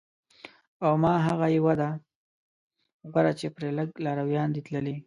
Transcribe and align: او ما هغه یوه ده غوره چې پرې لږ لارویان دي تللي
او 0.85 0.93
ما 1.03 1.13
هغه 1.27 1.47
یوه 1.57 1.73
ده 1.81 1.89
غوره 3.11 3.33
چې 3.39 3.47
پرې 3.55 3.69
لږ 3.77 3.89
لارویان 4.05 4.49
دي 4.55 4.61
تللي 4.67 4.95